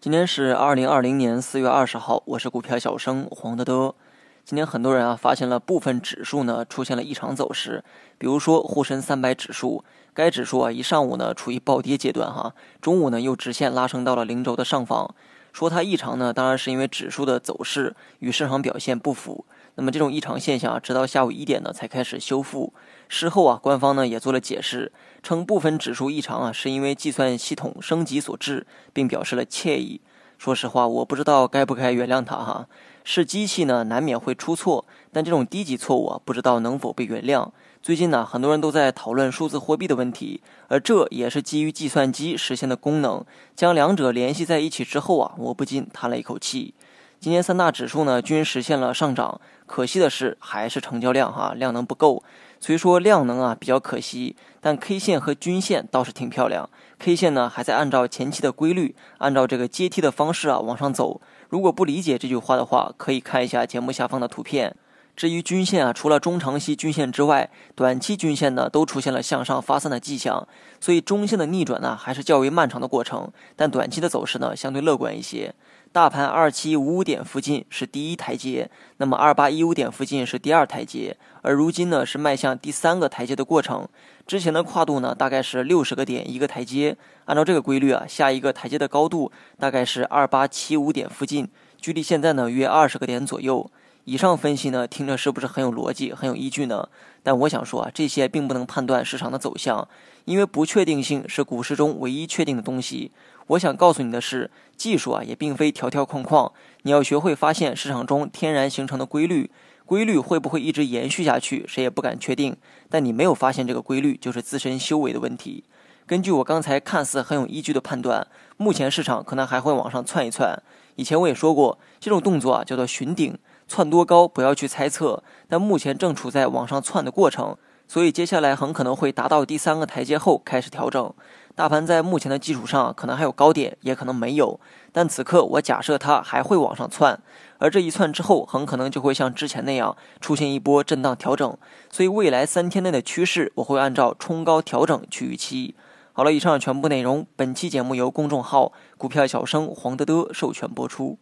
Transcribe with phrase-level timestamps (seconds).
[0.00, 3.96] 今天是二零二零年四月二十号，我是股票小生黄德德。
[4.44, 7.82] 今天很多人啊发现了部分指数呢出现了异常走势，
[8.16, 9.82] 比如说沪深三百指数，
[10.14, 15.12] 该指数啊一上午呢处于暴跌阶段哈，中午呢又直线拉升到了零轴的上方。
[15.52, 19.44] 说它异常呢，当然是因为指数的走势与市场表现不符。
[19.80, 22.74] 那么这种异常现象啊，直到下午一点呢才开始修复。
[23.08, 24.92] 事后啊，官方呢也做了解释，
[25.22, 30.02] 称部分指数异常啊是因为计算系统升级所致，并表示了歉意。
[30.36, 32.68] 说实话，我不知道该不该原谅他哈。
[33.04, 37.48] 是机器呢，难免会出错，但这种低级错误啊，不知道能否被原谅。
[37.82, 43.24] 最近呢，很多人都在讨论数字货币的问题，而这也是基于计算机实现的功能。
[43.56, 46.74] 将两者联系在一起之后啊，我不禁叹了一口气。
[47.20, 52.24] 今天三大指数呢均实现了上涨，可惜的是还是成交量哈量能不够。
[52.58, 56.70] 所以说量能啊比较可惜，但 K 线和均线倒是挺漂亮。
[56.98, 61.20] K 线呢还在按照前期的规律，按照这个阶梯的方式啊往上走。
[61.50, 64.74] 如果不理解这句话的话，可以看一下节目下方的图片。
[65.20, 70.48] 至于均线啊，除了中长期均线之外，短期均线呢都出现了向上发散的迹象，
[70.80, 75.54] 所以中线的逆转呢还是较为漫长的过程，但短期的走势呢相对乐观一些。
[75.92, 83.86] 大盘二七五五点附近是第一台阶，那么二八一五点附近是第二台阶，而如今呢是迈向第三个台阶的过程。
[84.26, 86.96] 之前的跨度呢大概是六十个点一个台阶，
[87.26, 91.46] 按照这个规律啊，下一个台阶的高度大概是二八七五点附近，
[91.78, 93.70] 距离现在呢约二十个点左右。
[94.10, 96.88] 以上分析呢，听着是不是很有逻辑、很有依据呢？
[97.22, 99.86] 但我想说啊，这些并不能判断市场的走向，
[100.24, 103.12] 因为不确定性是股市中唯一确定的东西。
[103.46, 109.48] 我想告诉你的是，技术啊也并非条条框框，你要学会发现市场中天然形成的规律。
[109.86, 112.56] 规律会不会一直延续下去，谁也不敢确定。
[112.88, 115.62] 但你没有发现这个规律，就是自身修为的问题。
[116.04, 120.60] 根据我刚才看似很有依据的判断，目前市场可能还会往上窜一窜。
[120.96, 123.38] 以前我也说过，这种动作啊叫做寻顶。
[123.70, 127.56] 窜多高不要去猜测，但目前正处在往上窜的过程，
[127.86, 131.14] 所以接下来很可能会达到第三个台阶后开始调整。
[131.54, 134.58] 大盘在目前的基础上可能还有高点，也可能没有，
[134.90, 137.20] 但此刻我假设它还会往上窜，
[137.58, 141.56] 而这一窜之后很可能就会像之前那样出现一波震荡调整。
[141.92, 145.76] 所以未来三天内的趋势我会按照冲高调整去预期。
[146.12, 151.18] 好了，以上全部内容，本期节目由公众号股票小生黄德德授权播出。